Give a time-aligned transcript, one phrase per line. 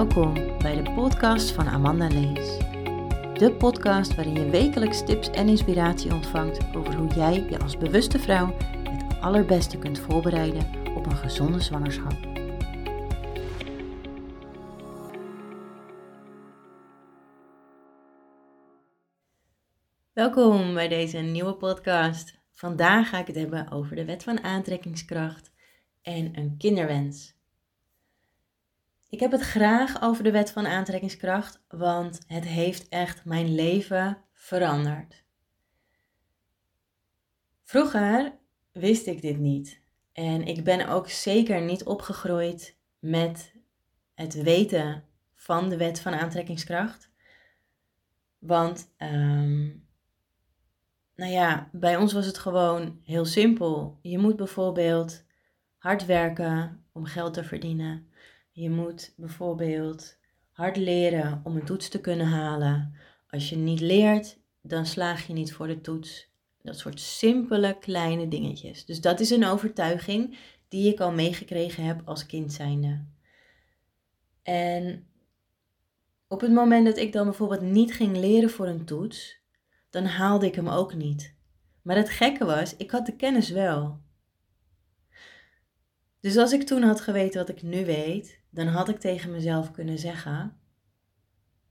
[0.00, 2.58] Welkom bij de podcast van Amanda Lees.
[3.38, 8.18] De podcast waarin je wekelijks tips en inspiratie ontvangt over hoe jij je als bewuste
[8.18, 8.56] vrouw
[8.90, 12.18] het allerbeste kunt voorbereiden op een gezonde zwangerschap.
[20.12, 22.38] Welkom bij deze nieuwe podcast.
[22.52, 25.52] Vandaag ga ik het hebben over de wet van aantrekkingskracht
[26.02, 27.39] en een kinderwens.
[29.10, 34.18] Ik heb het graag over de wet van aantrekkingskracht, want het heeft echt mijn leven
[34.32, 35.24] veranderd.
[37.64, 38.32] Vroeger
[38.72, 39.80] wist ik dit niet.
[40.12, 43.54] En ik ben ook zeker niet opgegroeid met
[44.14, 47.10] het weten van de wet van aantrekkingskracht.
[48.38, 49.88] Want, um,
[51.14, 53.98] nou ja, bij ons was het gewoon heel simpel.
[54.02, 55.24] Je moet bijvoorbeeld
[55.78, 58.08] hard werken om geld te verdienen.
[58.50, 60.16] Je moet bijvoorbeeld
[60.50, 62.94] hard leren om een toets te kunnen halen.
[63.30, 66.28] Als je niet leert, dan slaag je niet voor de toets.
[66.62, 68.84] Dat soort simpele kleine dingetjes.
[68.84, 73.04] Dus dat is een overtuiging die ik al meegekregen heb als kind zijnde.
[74.42, 75.06] En
[76.28, 79.40] op het moment dat ik dan bijvoorbeeld niet ging leren voor een toets,
[79.90, 81.34] dan haalde ik hem ook niet.
[81.82, 84.00] Maar het gekke was, ik had de kennis wel.
[86.20, 89.70] Dus als ik toen had geweten wat ik nu weet, dan had ik tegen mezelf
[89.70, 90.56] kunnen zeggen: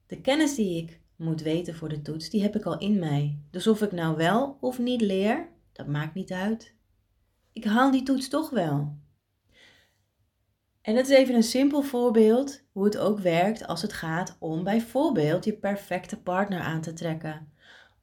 [0.07, 3.39] De kennis die ik moet weten voor de toets, die heb ik al in mij.
[3.51, 6.75] Dus of ik nou wel of niet leer, dat maakt niet uit.
[7.53, 8.97] Ik haal die toets toch wel.
[10.81, 14.63] En dat is even een simpel voorbeeld hoe het ook werkt als het gaat om
[14.63, 17.53] bijvoorbeeld je perfecte partner aan te trekken.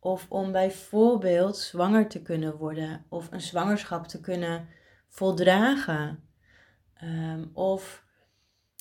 [0.00, 4.68] Of om bijvoorbeeld zwanger te kunnen worden of een zwangerschap te kunnen
[5.08, 6.24] voldragen.
[6.94, 8.05] Ehm, of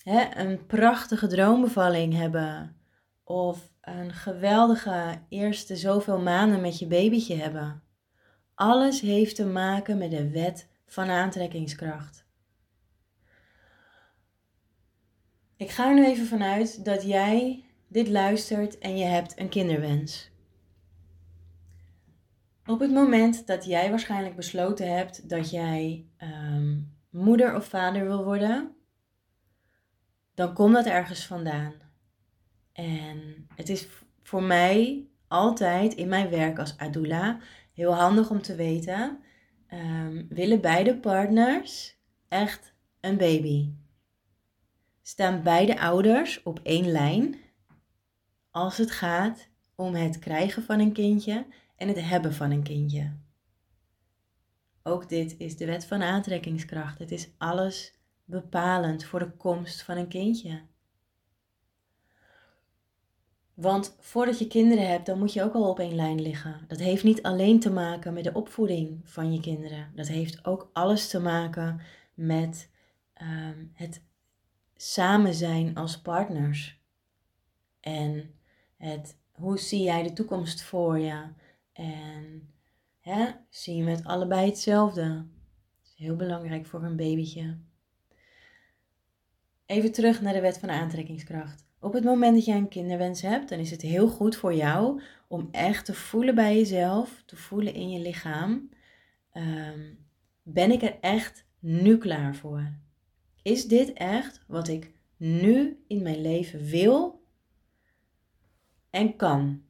[0.05, 2.75] hè, een prachtige droombevalling hebben.
[3.23, 7.83] Of een geweldige eerste zoveel maanden met je babytje hebben.
[8.55, 12.25] Alles heeft te maken met de wet van aantrekkingskracht.
[15.57, 20.31] Ik ga er nu even vanuit dat jij dit luistert en je hebt een kinderwens.
[22.66, 26.79] Op het moment dat jij waarschijnlijk besloten hebt dat jij ehm,
[27.09, 28.74] moeder of vader wil worden,
[30.35, 31.73] dan komt dat ergens vandaan.
[32.72, 33.88] En het is
[34.23, 37.40] voor mij altijd in mijn werk als Adula
[37.73, 39.19] heel handig om te weten:
[39.73, 41.97] um, willen beide partners
[42.28, 43.69] echt een baby?
[45.01, 47.35] Staan beide ouders op één lijn
[48.52, 53.12] als het gaat om het krijgen van een kindje en het hebben van een kindje?
[54.84, 57.00] Ook dit is de wet van aantrekkingskracht.
[57.00, 57.94] Het is alles
[58.25, 60.61] bepalend voor de komst van een kindje.
[63.53, 66.65] Want voordat je kinderen hebt, dan moet je ook al op één lijn liggen.
[66.67, 69.91] Dat heeft niet alleen te maken met de opvoeding van je kinderen.
[69.95, 71.81] Dat heeft ook alles te maken
[72.13, 72.71] met
[73.21, 74.03] um, het
[74.75, 76.81] samen zijn als partners.
[77.79, 78.33] En
[78.77, 81.23] het, hoe zie jij de toekomst voor je?
[81.71, 82.53] En
[82.99, 85.07] hè, zie je met allebei hetzelfde?
[85.07, 87.57] Dat is heel belangrijk voor een babytje.
[89.65, 91.65] Even terug naar de wet van aantrekkingskracht.
[91.79, 95.01] Op het moment dat jij een kinderwens hebt, dan is het heel goed voor jou
[95.27, 98.69] om echt te voelen bij jezelf, te voelen in je lichaam.
[99.31, 99.93] Ehm,
[100.43, 102.73] ben ik er echt nu klaar voor?
[103.41, 107.23] Is dit echt wat ik nu in mijn leven wil
[108.89, 109.63] en kan?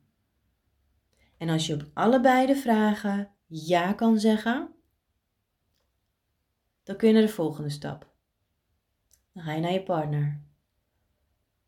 [1.37, 4.69] En als je op allebei de vragen ja kan zeggen,
[6.83, 8.14] dan kun je naar de volgende stap.
[9.35, 10.41] Dan ga je naar je partner.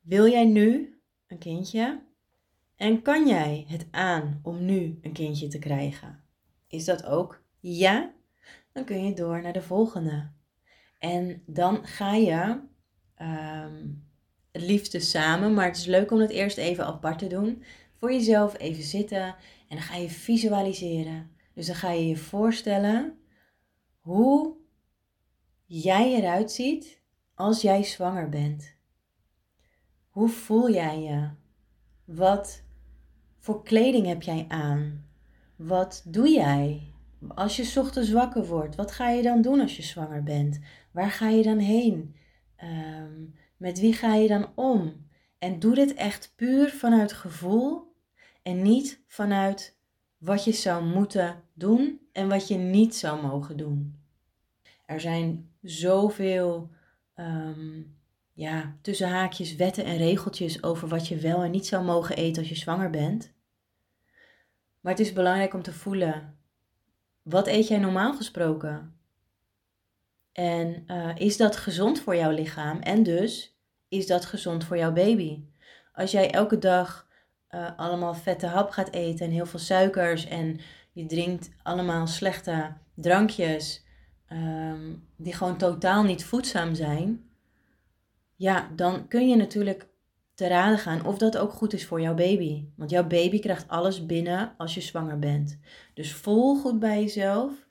[0.01, 2.01] Wil jij nu een kindje?
[2.75, 6.23] En kan jij het aan om nu een kindje te krijgen?
[6.67, 8.13] Is dat ook ja?
[8.71, 10.31] Dan kun je door naar de volgende.
[10.99, 12.59] En dan ga je
[13.15, 13.87] ehm,
[14.51, 17.63] het liefste samen, maar het is leuk om het eerst even apart te doen.
[17.93, 19.23] Voor jezelf even zitten
[19.67, 21.31] en dan ga je visualiseren.
[21.53, 23.19] Dus dan ga je je voorstellen
[23.99, 24.55] hoe
[25.65, 27.01] jij eruit ziet
[27.37, 28.75] als jij zwanger bent.
[30.09, 31.29] Hoe voel jij je?
[32.05, 32.63] Wat
[33.37, 35.05] voor kleding heb jij aan?
[35.55, 36.93] Wat doe jij?
[37.27, 40.59] Als je ochtends wakker wordt, wat ga je dan doen als je zwanger bent?
[40.91, 42.15] Waar ga je dan heen?
[42.55, 43.23] Ehm,
[43.57, 45.07] met wie ga je dan om?
[45.39, 47.95] En doe dit echt puur vanuit gevoel
[48.43, 49.77] en niet vanuit
[50.17, 53.95] wat je zou moeten doen en wat je niet zou mogen doen.
[54.85, 56.69] Er zijn zoveel
[57.19, 57.97] um,
[58.33, 62.41] ja, tussen haakjes wetten en regeltjes over wat je wel en niet zou mogen eten
[62.41, 63.33] als je zwanger bent.
[64.79, 66.37] Maar het is belangrijk om te voelen,
[67.21, 68.95] wat eet jij normaal gesproken?
[70.31, 72.79] En uh, is dat gezond voor jouw lichaam?
[72.79, 75.43] En dus, is dat gezond voor jouw baby?
[75.93, 77.07] Als jij elke dag
[77.49, 80.59] uh, allemaal vette hap gaat eten en heel veel suikers en
[80.91, 83.85] je drinkt allemaal slechte drankjes
[84.31, 87.29] um, die gewoon totaal niet voedzaam zijn,
[88.35, 89.87] ja, dan kun je natuurlijk
[90.33, 92.65] te raden gaan of dat ook goed is voor jouw baby.
[92.75, 95.59] Want jouw baby krijgt alles binnen als je zwanger bent.
[95.93, 97.65] Dus voel goed bij jezelf.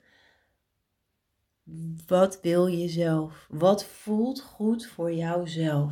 [2.07, 3.47] Wat wil je zelf?
[3.49, 5.91] Wat voelt goed voor jouzelf?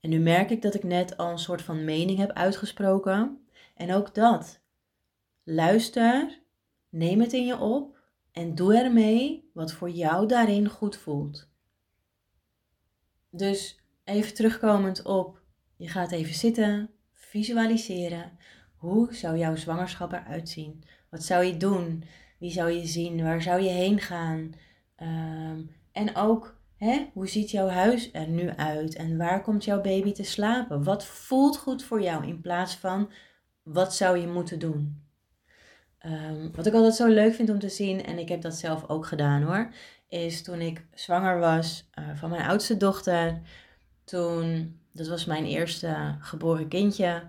[0.00, 3.46] En nu merk ik dat ik net al een soort van mening heb uitgesproken.
[3.74, 4.60] En ook dat.
[5.42, 6.40] Luister,
[6.88, 7.93] neem het in je op
[8.34, 11.48] en doe ermee wat voor jou daarin goed voelt.
[13.30, 15.40] Dus even terugkomend op,
[15.76, 18.38] je gaat even zitten, visualiseren.
[18.76, 20.84] Hoe zou jouw zwangerschap eruit zien?
[21.10, 22.04] Wat zou je doen?
[22.38, 23.22] Wie zou je zien?
[23.22, 24.52] Waar zou je heen gaan?
[24.96, 28.94] Ehm, en ook, hè, hoe ziet jouw huis er nu uit?
[28.94, 30.82] En waar komt jouw baby te slapen?
[30.84, 33.10] Wat voelt goed voor jou in plaats van
[33.62, 35.03] wat zou je moeten doen?
[36.06, 38.88] Um, wat ik altijd zo leuk vind om te zien, en ik heb dat zelf
[38.88, 39.72] ook gedaan hoor,
[40.08, 43.40] is toen ik zwanger was uh, van mijn oudste dochter.
[44.04, 47.22] Toen, dat was mijn eerste geboren kindje.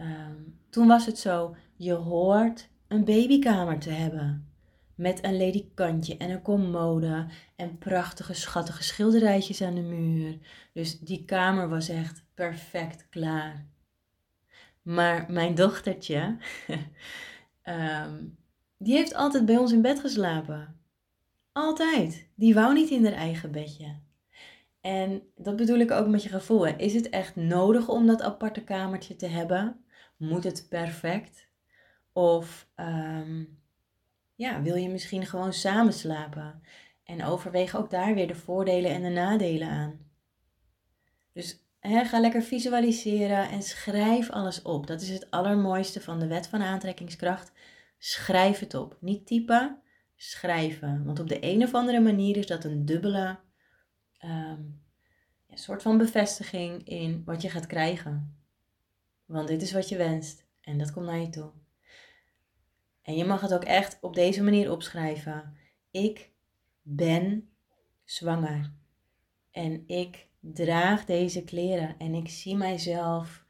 [0.00, 4.46] Um, toen was het zo, je hoort een babykamer te hebben.
[4.94, 7.26] Met een ledikantje en een commode
[7.56, 10.38] en prachtige schattige schilderijtjes aan de muur.
[10.72, 13.66] Dus die kamer was echt perfect klaar.
[14.82, 16.36] Maar mijn dochtertje,
[17.64, 18.38] um,
[18.76, 20.80] die heeft altijd bij ons in bed geslapen.
[21.52, 22.28] Altijd.
[22.34, 24.00] Die wou niet in haar eigen bedje.
[24.80, 26.66] En dat bedoel ik ook met je gevoel.
[26.66, 29.84] Is het echt nodig om dat aparte kamertje te hebben?
[30.16, 31.48] Moet het perfect?
[32.12, 33.58] Of um,
[34.34, 36.62] ja, wil je misschien gewoon samen slapen?
[37.04, 40.00] En overweeg ook daar weer de voordelen en de nadelen aan.
[41.32, 44.86] Dus hè, ga lekker visualiseren en schrijf alles op.
[44.86, 47.51] Dat is het allermooiste van de wet van aantrekkingskracht.
[48.04, 48.96] Schrijf het op.
[49.00, 49.82] Niet typen,
[50.16, 51.04] schrijven.
[51.04, 53.38] Want op de een of andere manier is dat een dubbele
[54.24, 54.82] um,
[55.46, 58.36] ja, soort van bevestiging in wat je gaat krijgen.
[59.24, 61.50] Want dit is wat je wenst en dat komt naar je toe.
[63.02, 65.56] En je mag het ook echt op deze manier opschrijven.
[65.90, 66.30] Ik
[66.82, 67.50] ben
[68.04, 68.72] zwanger.
[69.50, 71.98] En ik draag deze kleren.
[71.98, 73.44] En ik zie mijzelf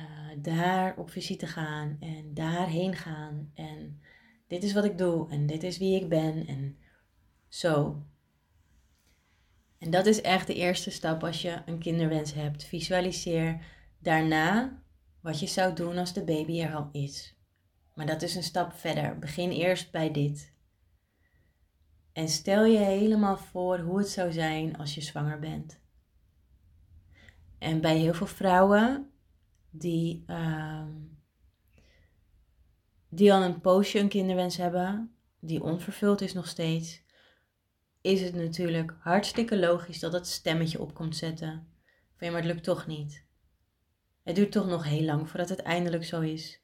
[0.00, 0.06] uh,
[0.42, 3.50] daar op visite gaan en daarheen gaan.
[3.54, 4.00] En
[4.46, 6.76] dit is wat ik doe en dit is wie ik ben en
[7.48, 8.02] zo.
[9.78, 12.64] En dat is echt de eerste stap als je een kinderwens hebt.
[12.64, 13.64] Visualiseer
[13.98, 14.82] daarna
[15.20, 17.36] wat je zou doen als de baby er al is.
[17.94, 19.18] Maar dat is een stap verder.
[19.18, 20.52] Begin eerst bij dit.
[22.12, 25.80] En stel je helemaal voor hoe het zou zijn als je zwanger bent.
[27.58, 29.11] En bij heel veel vrouwen
[29.72, 30.86] die uh,
[33.08, 37.02] die al een poosje een kinderwens hebben, die onvervuld is nog steeds,
[38.00, 41.66] is het natuurlijk hartstikke logisch dat dat stemmetje op komt zetten.
[42.16, 43.24] Van ja, maar het lukt toch niet.
[44.22, 46.60] Het duurt toch nog heel lang voordat het eindelijk zo is.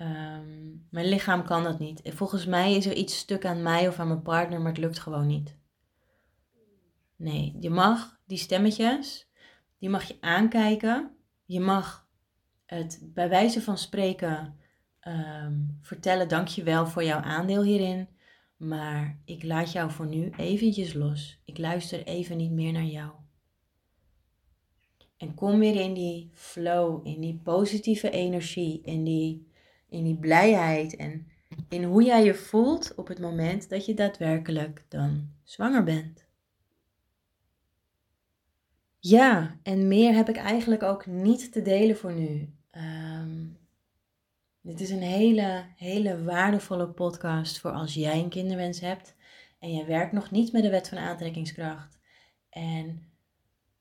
[0.00, 2.00] Um, mijn lichaam kan dat niet.
[2.04, 4.98] Volgens mij is er iets stuk aan mij of aan mijn partner, maar het lukt
[4.98, 5.56] gewoon niet.
[7.16, 9.28] Nee, je mag die stemmetjes,
[9.78, 11.15] die mag je aankijken.
[11.46, 12.08] Je mag
[12.64, 14.56] het bij wijze van spreken
[15.08, 18.08] um, vertellen dankjewel voor jouw aandeel hierin.
[18.56, 21.40] Maar ik laat jou voor nu eventjes los.
[21.44, 23.10] Ik luister even niet meer naar jou.
[25.16, 29.50] En kom weer in die flow, in die positieve energie, in die,
[29.88, 31.26] in die blijheid en
[31.68, 36.25] in hoe jij je voelt op het moment dat je daadwerkelijk dan zwanger bent.
[39.08, 42.54] Ja, en meer heb ik eigenlijk ook niet te delen voor nu.
[42.72, 43.58] Um,
[44.60, 49.14] dit is een hele, hele waardevolle podcast voor als jij een kinderwens hebt
[49.58, 51.98] en je werkt nog niet met de wet van aantrekkingskracht.
[52.50, 53.12] En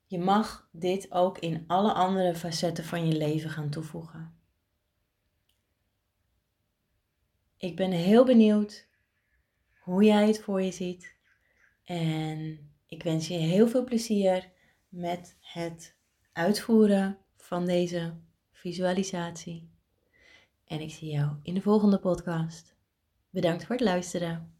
[0.06, 4.36] je mag dit ook in alle andere facetten van je leven gaan toevoegen.
[7.58, 8.88] Ik ben heel benieuwd
[9.80, 11.16] hoe jij het voor je ziet.
[11.84, 14.54] En ik wens je heel veel plezier
[14.96, 15.96] met het
[16.34, 18.14] uitvoeren van deze
[18.52, 19.70] visualisatie.
[20.66, 22.76] En ik zie jou in de volgende podcast.
[23.30, 24.55] Bedankt voor het luisteren.